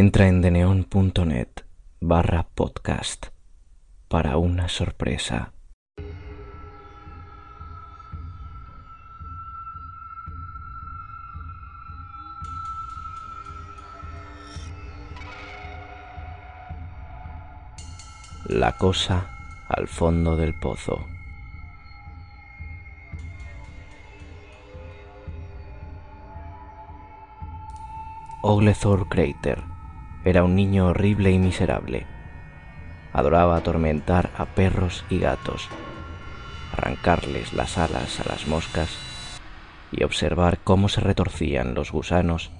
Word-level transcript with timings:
Entra 0.00 0.28
en 0.28 0.40
deneon.net 0.42 1.64
barra 1.98 2.46
podcast 2.54 3.26
para 4.06 4.36
una 4.36 4.68
sorpresa. 4.68 5.52
La 18.46 18.76
cosa 18.76 19.26
al 19.68 19.88
fondo 19.88 20.36
del 20.36 20.54
pozo. 20.54 21.08
Oglethorpe 28.42 29.08
Crater 29.08 29.77
era 30.28 30.44
un 30.44 30.54
niño 30.54 30.86
horrible 30.88 31.30
y 31.30 31.38
miserable. 31.38 32.06
Adoraba 33.12 33.56
atormentar 33.56 34.30
a 34.36 34.44
perros 34.44 35.04
y 35.08 35.18
gatos, 35.18 35.68
arrancarles 36.72 37.52
las 37.52 37.78
alas 37.78 38.20
a 38.20 38.28
las 38.28 38.46
moscas 38.46 38.90
y 39.90 40.04
observar 40.04 40.58
cómo 40.62 40.88
se 40.88 41.00
retorcían 41.00 41.74
los 41.74 41.90
gusanos 41.90 42.50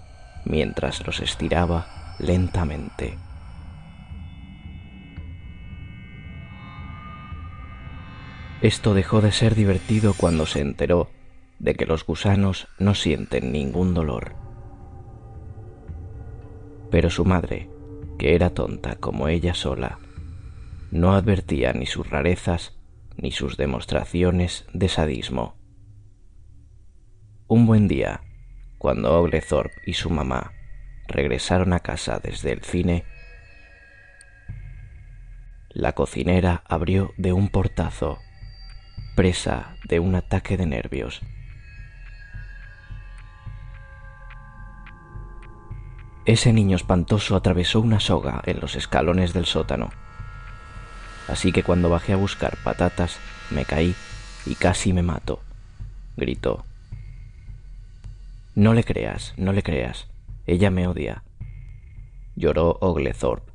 mientras 0.44 1.06
los 1.06 1.20
estiraba 1.20 2.14
lentamente. 2.18 3.18
Esto 8.60 8.94
dejó 8.94 9.20
de 9.20 9.30
ser 9.30 9.54
divertido 9.54 10.14
cuando 10.14 10.46
se 10.46 10.60
enteró 10.60 11.10
de 11.58 11.74
que 11.74 11.86
los 11.86 12.04
gusanos 12.04 12.66
no 12.78 12.94
sienten 12.94 13.52
ningún 13.52 13.94
dolor. 13.94 14.47
Pero 16.90 17.10
su 17.10 17.24
madre, 17.24 17.68
que 18.18 18.34
era 18.34 18.50
tonta 18.50 18.96
como 18.96 19.28
ella 19.28 19.54
sola, 19.54 19.98
no 20.90 21.14
advertía 21.14 21.72
ni 21.72 21.86
sus 21.86 22.08
rarezas 22.08 22.78
ni 23.16 23.32
sus 23.32 23.56
demostraciones 23.56 24.66
de 24.72 24.88
sadismo. 24.88 25.56
Un 27.46 27.66
buen 27.66 27.88
día, 27.88 28.22
cuando 28.78 29.18
Oglethorpe 29.18 29.74
y 29.86 29.94
su 29.94 30.08
mamá 30.10 30.52
regresaron 31.08 31.72
a 31.72 31.80
casa 31.80 32.20
desde 32.22 32.52
el 32.52 32.62
cine, 32.62 33.04
la 35.70 35.92
cocinera 35.92 36.62
abrió 36.66 37.12
de 37.16 37.32
un 37.32 37.48
portazo 37.48 38.18
presa 39.16 39.76
de 39.88 39.98
un 39.98 40.14
ataque 40.14 40.56
de 40.56 40.66
nervios. 40.66 41.22
Ese 46.28 46.52
niño 46.52 46.76
espantoso 46.76 47.36
atravesó 47.36 47.80
una 47.80 48.00
soga 48.00 48.42
en 48.44 48.60
los 48.60 48.76
escalones 48.76 49.32
del 49.32 49.46
sótano. 49.46 49.88
Así 51.26 51.52
que 51.52 51.62
cuando 51.62 51.88
bajé 51.88 52.12
a 52.12 52.16
buscar 52.16 52.58
patatas, 52.62 53.18
me 53.48 53.64
caí 53.64 53.94
y 54.44 54.54
casi 54.54 54.92
me 54.92 55.00
mato. 55.00 55.40
Gritó. 56.18 56.66
No 58.54 58.74
le 58.74 58.84
creas, 58.84 59.32
no 59.38 59.54
le 59.54 59.62
creas. 59.62 60.06
Ella 60.46 60.70
me 60.70 60.86
odia. 60.86 61.22
Lloró 62.36 62.76
Oglethorpe, 62.82 63.50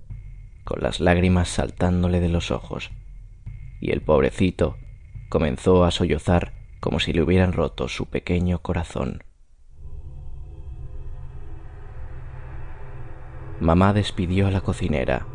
con 0.63 0.81
las 0.81 0.99
lágrimas 0.99 1.49
saltándole 1.49 2.21
de 2.21 2.29
los 2.29 2.49
ojos. 2.49 2.89
Y 3.81 3.91
el 3.91 4.01
pobrecito 4.01 4.77
comenzó 5.29 5.83
a 5.83 5.91
sollozar 5.91 6.53
como 6.79 6.99
si 6.99 7.13
le 7.13 7.21
hubieran 7.21 7.53
roto 7.53 7.87
su 7.87 8.07
pequeño 8.07 8.63
corazón. 8.63 9.21
Mamá 13.63 13.93
despidió 13.93 14.47
a 14.47 14.51
la 14.51 14.59
cocinera 14.59 15.25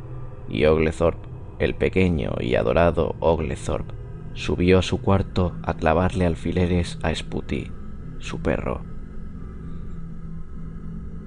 y 0.50 0.66
Oglethorpe, 0.66 1.26
el 1.60 1.74
pequeño 1.74 2.32
y 2.38 2.56
adorado 2.56 3.16
Oglethorpe, 3.20 3.94
subió 4.34 4.80
a 4.80 4.82
su 4.82 5.00
cuarto 5.00 5.56
a 5.62 5.72
clavarle 5.72 6.26
alfileres 6.26 6.98
a 7.02 7.14
Spooty, 7.14 7.72
su 8.18 8.42
perro. 8.42 8.82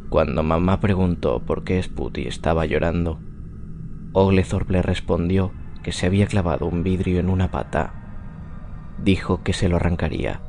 Cuando 0.10 0.44
mamá 0.44 0.80
preguntó 0.80 1.40
por 1.40 1.64
qué 1.64 1.82
Spooty 1.82 2.28
estaba 2.28 2.68
llorando, 2.68 3.18
Oglethorpe 4.14 4.74
le 4.74 4.84
respondió 4.84 5.54
que 5.82 5.94
se 5.94 6.06
había 6.06 6.28
clavado 6.28 6.68
un 6.68 6.84
vidrio 6.84 7.20
en 7.20 7.30
una 7.32 7.50
pata 7.50 7.96
dijo 9.04 9.42
que 9.42 9.54
se 9.54 9.70
lo 9.70 9.78
arrancaría. 9.78 10.40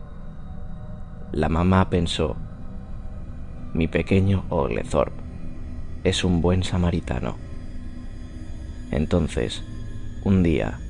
La 1.32 1.48
mamá 1.48 1.88
pensó, 1.88 2.37
mi 3.72 3.88
pequeño 3.88 4.44
Oglethorpe 4.50 5.22
es 6.05 6.25
un 6.25 6.41
buen 6.41 6.63
samaritano. 6.63 7.37
Entonces, 8.91 9.63
un 10.25 10.43
día, 10.43 10.81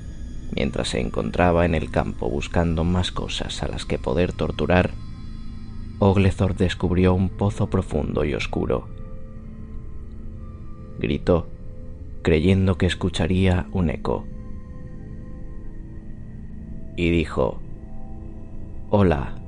mientras 0.54 0.88
se 0.88 1.00
encontraba 1.00 1.64
en 1.64 1.74
el 1.74 1.90
campo 1.90 2.28
buscando 2.28 2.84
más 2.84 3.12
cosas 3.12 3.62
a 3.62 3.68
las 3.68 3.84
que 3.84 3.98
poder 3.98 4.32
torturar, 4.32 4.90
Oglethorpe 5.98 6.64
descubrió 6.64 7.14
un 7.14 7.28
pozo 7.28 7.70
profundo 7.70 8.24
y 8.24 8.34
oscuro. 8.34 8.88
Gritó, 10.98 11.48
creyendo 12.22 12.76
que 12.76 12.86
escucharía 12.86 13.66
un 13.72 13.90
eco 13.90 14.26
y 16.96 17.10
dijo, 17.10 17.60
Hola. 18.90 19.41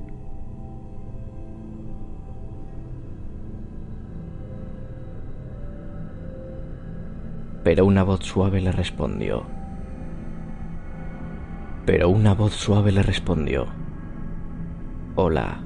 Pero 7.65 7.87
una 7.87 8.05
voz 8.05 8.21
suave 8.25 8.61
le 8.61 8.71
respondió. 8.71 9.45
Pero 11.87 12.09
una 12.11 12.35
voz 12.35 12.53
suave 12.53 12.93
le 12.93 13.03
respondió. 13.03 13.67
Hola, 15.17 15.61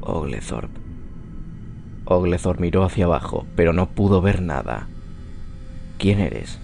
Oglethorpe. 0.00 0.80
Oglethorpe 2.04 2.62
miró 2.62 2.84
hacia 2.84 3.04
abajo, 3.04 3.46
pero 3.56 3.72
no 3.72 3.90
pudo 3.90 4.22
ver 4.22 4.40
nada. 4.40 4.88
¿Quién 5.98 6.20
eres? 6.20 6.58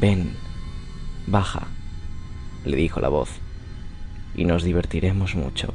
Ven, 0.00 0.32
baja 1.26 1.66
le 2.64 2.76
dijo 2.76 3.00
la 3.00 3.08
voz, 3.08 3.30
y 4.34 4.44
nos 4.44 4.62
divertiremos 4.62 5.34
mucho. 5.34 5.74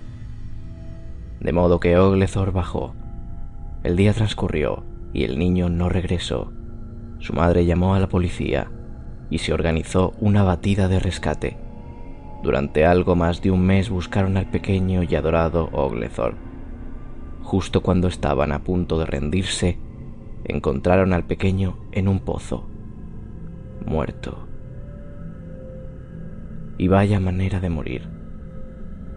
De 1.40 1.52
modo 1.52 1.80
que 1.80 1.98
Oglethorpe 1.98 2.52
bajó. 2.52 2.94
El 3.84 3.98
día 3.98 4.14
transcurrió 4.14 4.84
y 5.14 5.24
el 5.24 5.38
niño 5.38 5.70
no 5.70 5.90
regresó. 5.90 6.52
Su 7.20 7.34
madre 7.34 7.66
llamó 7.66 7.96
a 7.96 8.00
la 8.00 8.10
policía 8.10 8.72
y 9.30 9.38
se 9.38 9.54
organizó 9.54 10.14
una 10.20 10.44
batida 10.44 10.88
de 10.88 11.00
rescate. 11.00 11.58
Durante 12.44 12.86
algo 12.86 13.16
más 13.16 13.42
de 13.42 13.52
un 13.52 13.66
mes 13.66 13.90
buscaron 13.90 14.36
al 14.36 14.50
pequeño 14.50 15.04
y 15.04 15.16
adorado 15.16 15.70
Oglethorpe. 15.72 16.40
Justo 17.42 17.82
cuando 17.82 18.08
estaban 18.08 18.52
a 18.52 18.64
punto 18.64 19.00
de 19.00 19.06
rendirse, 19.06 19.78
encontraron 20.44 21.14
al 21.14 21.24
pequeño 21.26 21.78
en 21.92 22.08
un 22.08 22.20
pozo, 22.20 22.68
muerto. 23.86 24.48
Y 26.78 26.88
vaya 26.88 27.20
manera 27.20 27.60
de 27.60 27.70
morir. 27.70 28.10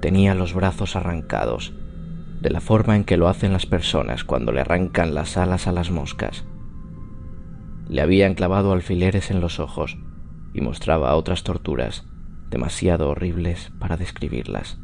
Tenía 0.01 0.35
los 0.35 0.55
brazos 0.55 0.95
arrancados, 0.95 1.75
de 2.41 2.51
la 2.51 2.61
forma 2.61 2.97
en 2.97 3.05
que 3.05 3.17
lo 3.17 3.29
hacen 3.29 3.53
las 3.53 3.67
personas 3.67 4.25
cuando 4.25 4.53
le 4.53 4.61
arrancan 4.61 5.15
las 5.15 5.37
alas 5.37 5.67
a 5.67 5.73
las 5.73 5.91
moscas. 5.91 6.45
Le 7.89 8.03
habían 8.03 8.35
clavado 8.35 8.73
alfileres 8.73 9.31
en 9.31 9.41
los 9.41 9.61
ojos 9.61 9.99
y 10.53 10.61
mostraba 10.61 11.15
otras 11.15 11.45
torturas 11.45 12.07
demasiado 12.51 13.11
horribles 13.11 13.73
para 13.79 13.97
describirlas. 13.97 14.79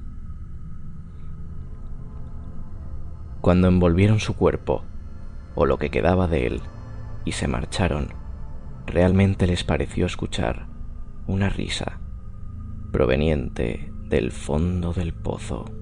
Cuando 3.41 3.69
envolvieron 3.69 4.21
su 4.21 4.37
cuerpo, 4.37 4.85
o 5.55 5.67
lo 5.67 5.79
que 5.79 5.91
quedaba 5.91 6.29
de 6.29 6.47
él, 6.47 6.61
y 7.25 7.33
se 7.33 7.49
marcharon, 7.49 8.09
realmente 8.87 9.47
les 9.47 9.65
pareció 9.65 10.07
escuchar 10.07 10.67
una 11.27 11.49
risa 11.49 12.01
proveniente 12.93 13.93
del 14.05 14.31
fondo 14.31 14.93
del 14.93 15.13
pozo. 15.13 15.82